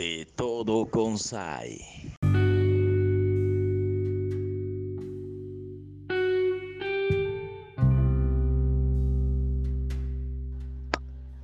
[0.00, 1.76] De todo con Sai.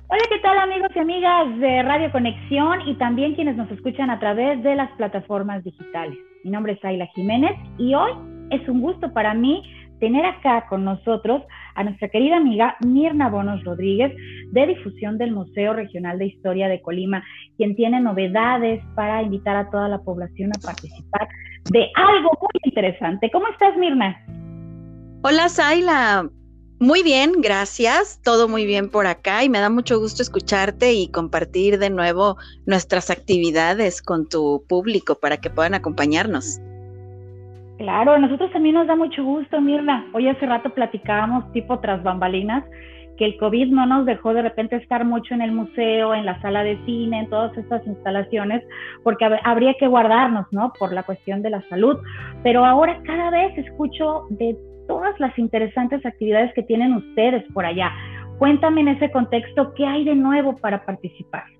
[0.07, 4.19] Hola, ¿qué tal amigos y amigas de Radio Conexión y también quienes nos escuchan a
[4.19, 6.17] través de las plataformas digitales?
[6.43, 8.13] Mi nombre es Ayla Jiménez y hoy
[8.49, 9.61] es un gusto para mí
[9.99, 11.43] tener acá con nosotros
[11.75, 14.13] a nuestra querida amiga Mirna Bonos Rodríguez
[14.51, 17.23] de difusión del Museo Regional de Historia de Colima,
[17.57, 21.27] quien tiene novedades para invitar a toda la población a participar
[21.71, 23.29] de algo muy interesante.
[23.31, 24.17] ¿Cómo estás, Mirna?
[25.23, 26.29] Hola, Zaila.
[26.79, 28.21] Muy bien, gracias.
[28.23, 32.37] Todo muy bien por acá y me da mucho gusto escucharte y compartir de nuevo
[32.67, 36.59] nuestras actividades con tu público para que puedan acompañarnos.
[37.77, 40.07] Claro, a nosotros también nos da mucho gusto, Mirna.
[40.13, 42.63] Hoy hace rato platicábamos tipo tras bambalinas
[43.17, 46.39] que el COVID no nos dejó de repente estar mucho en el museo, en la
[46.41, 48.63] sala de cine, en todas estas instalaciones,
[49.03, 50.71] porque habría que guardarnos, ¿no?
[50.77, 51.97] Por la cuestión de la salud.
[52.43, 54.55] Pero ahora cada vez escucho de
[54.87, 57.91] todas las interesantes actividades que tienen ustedes por allá.
[58.37, 61.56] Cuéntame en ese contexto qué hay de nuevo para participar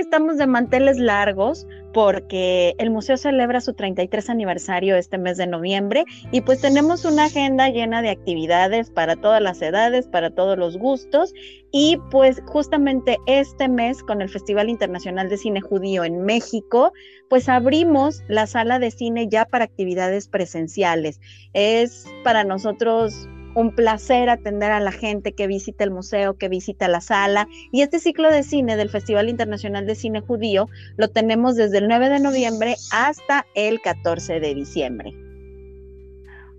[0.00, 6.04] estamos de manteles largos porque el museo celebra su 33 aniversario este mes de noviembre
[6.32, 10.76] y pues tenemos una agenda llena de actividades para todas las edades, para todos los
[10.76, 11.32] gustos
[11.72, 16.92] y pues justamente este mes con el Festival Internacional de Cine Judío en México,
[17.28, 21.20] pues abrimos la sala de cine ya para actividades presenciales.
[21.52, 23.28] Es para nosotros
[23.58, 27.48] un placer atender a la gente que visita el museo, que visita la sala.
[27.72, 31.88] Y este ciclo de cine del Festival Internacional de Cine Judío lo tenemos desde el
[31.88, 35.12] 9 de noviembre hasta el 14 de diciembre.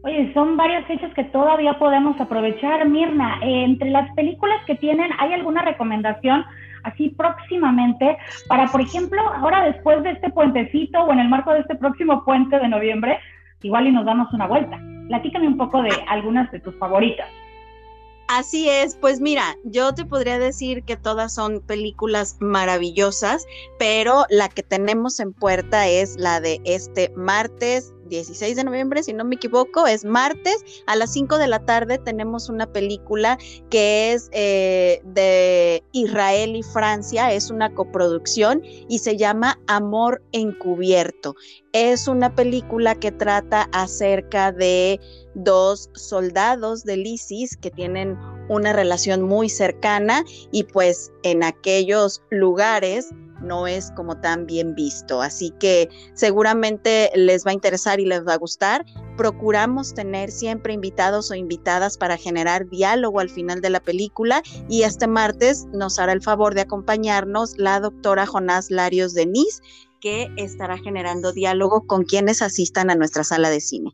[0.02, 2.86] Oye, son varias fechas que todavía podemos aprovechar.
[2.88, 6.44] Mirna, entre las películas que tienen, ¿hay alguna recomendación
[6.84, 8.18] así próximamente
[8.50, 12.26] para, por ejemplo, ahora después de este puentecito o en el marco de este próximo
[12.26, 13.20] puente de noviembre,
[13.62, 14.78] igual y nos damos una vuelta?
[15.10, 17.28] Platícame un poco de algunas de tus favoritas.
[18.30, 23.48] Así es, pues mira, yo te podría decir que todas son películas maravillosas,
[23.80, 29.14] pero la que tenemos en puerta es la de este martes 16 de noviembre, si
[29.14, 30.64] no me equivoco, es martes.
[30.88, 33.38] A las 5 de la tarde tenemos una película
[33.70, 41.36] que es eh, de Israel y Francia, es una coproducción y se llama Amor Encubierto.
[41.72, 45.00] Es una película que trata acerca de
[45.36, 48.18] dos soldados del ISIS que tienen
[48.50, 53.10] una relación muy cercana y pues en aquellos lugares
[53.42, 55.22] no es como tan bien visto.
[55.22, 58.86] Así que seguramente les va a interesar y les va a gustar.
[59.18, 64.84] Procuramos tener siempre invitados o invitadas para generar diálogo al final de la película y
[64.84, 69.62] este martes nos hará el favor de acompañarnos la doctora Jonás Larios Denis,
[70.00, 73.94] que estará generando diálogo con quienes asistan a nuestra sala de cine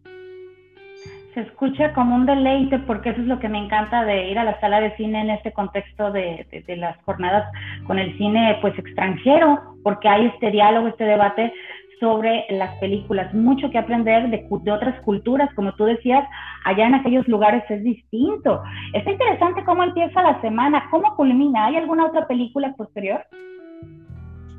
[1.36, 4.46] se escucha como un deleite porque eso es lo que me encanta de ir a
[4.46, 6.48] la sala de cine en este contexto de,
[6.78, 7.52] las jornadas
[7.86, 11.54] con el cine pues extranjero, porque hay este diálogo, este debate
[12.00, 16.26] sobre las películas, mucho que aprender de, de, otras culturas, como tú decías,
[16.64, 18.62] allá en aquellos lugares es distinto.
[18.94, 23.26] Está interesante cómo empieza la semana, cómo culmina, ¿hay alguna otra película posterior?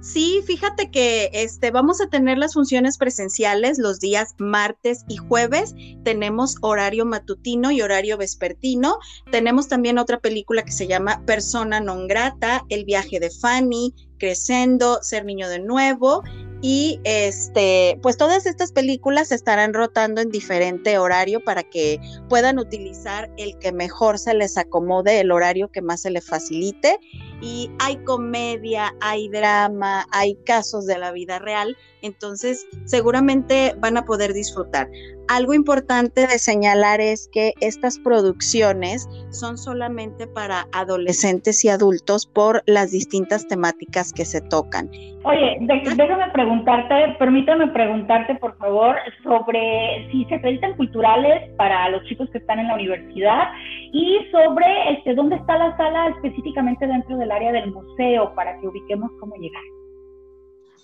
[0.07, 5.75] Sí, fíjate que este, vamos a tener las funciones presenciales los días martes y jueves.
[6.05, 9.01] Tenemos horario matutino y horario vespertino.
[9.33, 14.99] Tenemos también otra película que se llama Persona non grata, El viaje de Fanny, Crescendo,
[15.03, 16.23] Ser niño de nuevo.
[16.63, 23.31] Y este, pues todas estas películas estarán rotando en diferente horario para que puedan utilizar
[23.37, 26.99] el que mejor se les acomode, el horario que más se les facilite
[27.41, 34.05] y hay comedia, hay drama, hay casos de la vida real, entonces seguramente van a
[34.05, 34.89] poder disfrutar.
[35.29, 42.63] Algo importante de señalar es que estas producciones son solamente para adolescentes y adultos por
[42.67, 44.91] las distintas temáticas que se tocan.
[45.25, 52.29] Oye, déjame preguntarte, permítame preguntarte por favor sobre si se acreditan culturales para los chicos
[52.31, 53.49] que están en la universidad
[53.93, 58.69] y sobre este, dónde está la sala específicamente dentro del área del museo para que
[58.69, 59.63] ubiquemos cómo llegar.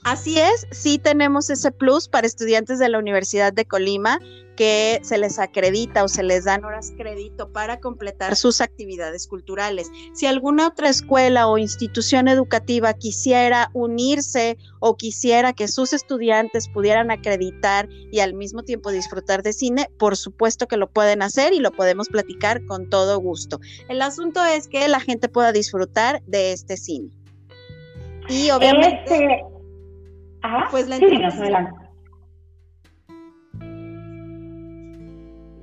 [0.05, 4.19] Así es, sí tenemos ese plus para estudiantes de la Universidad de Colima
[4.57, 9.91] que se les acredita o se les dan horas crédito para completar sus actividades culturales.
[10.13, 17.11] Si alguna otra escuela o institución educativa quisiera unirse o quisiera que sus estudiantes pudieran
[17.11, 21.61] acreditar y al mismo tiempo disfrutar de cine, por supuesto que lo pueden hacer y
[21.61, 23.61] lo podemos platicar con todo gusto.
[23.89, 27.11] El asunto es que la gente pueda disfrutar de este cine.
[28.29, 29.03] Y obviamente...
[29.05, 29.53] Este,
[30.71, 31.82] pues la entrada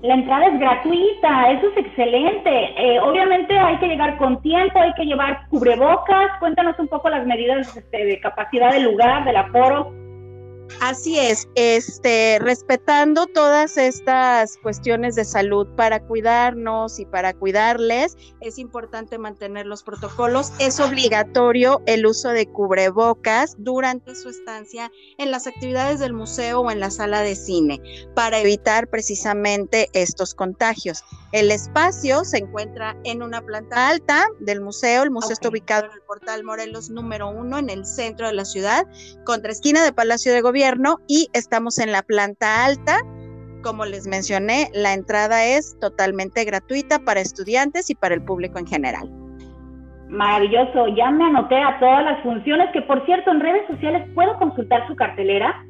[0.02, 2.50] La entrada es gratuita, eso es excelente.
[2.50, 6.40] Eh, obviamente hay que llegar con tiempo, hay que llevar cubrebocas.
[6.40, 9.99] Cuéntanos un poco las medidas este, de capacidad del lugar, del aforo.
[10.82, 18.58] Así es, este, respetando todas estas cuestiones de salud para cuidarnos y para cuidarles, es
[18.58, 20.54] importante mantener los protocolos.
[20.58, 26.72] Es obligatorio el uso de cubrebocas durante su estancia en las actividades del museo o
[26.72, 27.82] en la sala de cine
[28.16, 31.04] para evitar precisamente estos contagios.
[31.32, 35.04] El espacio se encuentra en una planta alta del museo.
[35.04, 38.46] El museo está ubicado en el portal Morelos número uno en el centro de la
[38.46, 38.88] ciudad,
[39.26, 42.98] contra esquina de Palacio de Gobierno y estamos en la planta alta.
[43.62, 48.66] Como les mencioné, la entrada es totalmente gratuita para estudiantes y para el público en
[48.66, 49.12] general.
[50.08, 54.36] Maravilloso, ya me anoté a todas las funciones que por cierto en redes sociales puedo
[54.40, 55.64] consultar su cartelera.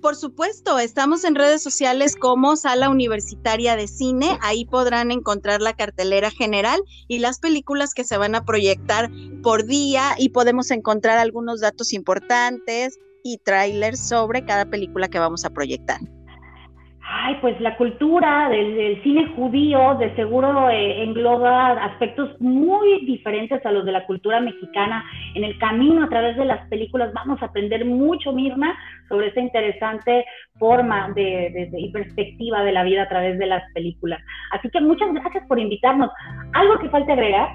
[0.00, 5.74] Por supuesto, estamos en redes sociales como Sala Universitaria de Cine, ahí podrán encontrar la
[5.74, 9.10] cartelera general y las películas que se van a proyectar
[9.42, 15.44] por día y podemos encontrar algunos datos importantes, y trailers sobre cada película que vamos
[15.44, 16.00] a proyectar.
[17.20, 23.72] Ay, pues la cultura del, cine judío de seguro eh, engloba aspectos muy diferentes a
[23.72, 25.04] los de la cultura mexicana.
[25.34, 28.72] En el camino a través de las películas vamos a aprender mucho, Mirna,
[29.08, 30.24] sobre esa interesante
[30.60, 34.22] forma de, y perspectiva de la vida a través de las películas.
[34.52, 36.10] Así que muchas gracias por invitarnos.
[36.52, 37.48] ¿Algo que falte agregar?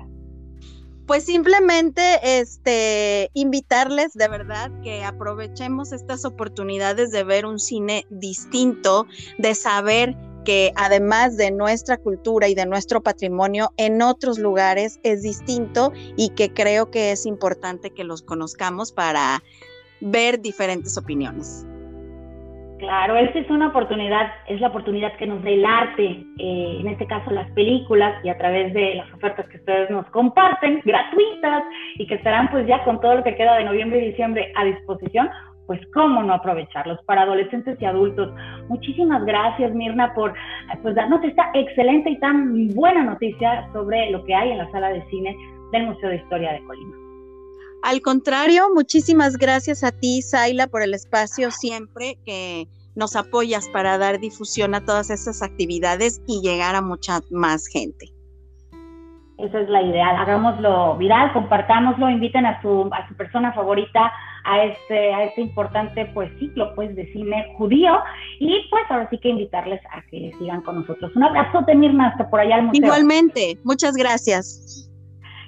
[1.05, 9.07] Pues simplemente este invitarles de verdad que aprovechemos estas oportunidades de ver un cine distinto,
[9.37, 10.15] de saber
[10.45, 16.29] que además de nuestra cultura y de nuestro patrimonio en otros lugares es distinto y
[16.29, 19.41] que creo que es importante que los conozcamos para
[20.01, 21.65] ver diferentes opiniones.
[22.83, 26.03] Claro, esta es una oportunidad, es la oportunidad que nos da el arte,
[26.37, 30.05] eh, en este caso las películas y a través de las ofertas que ustedes nos
[30.07, 31.63] comparten, gratuitas
[31.95, 34.65] y que estarán pues ya con todo lo que queda de noviembre y diciembre a
[34.65, 35.29] disposición,
[35.65, 38.33] pues cómo no aprovecharlos para adolescentes y adultos.
[38.67, 40.33] Muchísimas gracias Mirna por
[40.81, 44.89] pues darnos esta excelente y tan buena noticia sobre lo que hay en la sala
[44.89, 45.33] de cine
[45.71, 47.02] del Museo de Historia de Colima.
[47.83, 52.65] Al contrario, muchísimas gracias a ti, Zaila, por el espacio siempre que
[52.95, 58.07] nos apoyas para dar difusión a todas estas actividades y llegar a mucha más gente.
[59.37, 64.13] Esa es la idea, hagámoslo viral, compartámoslo, inviten a su, a su persona favorita
[64.45, 67.97] a este, a este importante pues ciclo pues de cine judío
[68.39, 71.13] y pues ahora sí que invitarles a que sigan con nosotros.
[71.15, 72.85] Un abrazo, Mirna, hasta por allá al museo.
[72.85, 74.82] Igualmente, muchas gracias.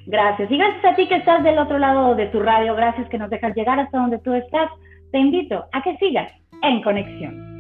[0.08, 0.52] Gracias.
[0.52, 3.30] Y gracias a ti que estás del otro lado de tu radio, gracias que nos
[3.30, 4.70] dejas llegar hasta donde tú estás.
[5.12, 6.32] Te invito a que sigas
[6.62, 7.55] en conexión.